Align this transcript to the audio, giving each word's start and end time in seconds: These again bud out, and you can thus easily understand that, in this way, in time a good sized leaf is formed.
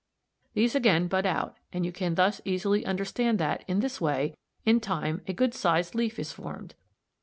These 0.55 0.73
again 0.73 1.07
bud 1.07 1.27
out, 1.27 1.57
and 1.71 1.85
you 1.85 1.91
can 1.91 2.15
thus 2.15 2.41
easily 2.43 2.83
understand 2.87 3.37
that, 3.37 3.63
in 3.67 3.81
this 3.81 4.01
way, 4.01 4.35
in 4.65 4.79
time 4.79 5.21
a 5.27 5.33
good 5.33 5.53
sized 5.53 5.93
leaf 5.93 6.17
is 6.17 6.31
formed. 6.31 6.73